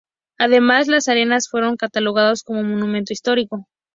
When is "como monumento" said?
2.41-3.13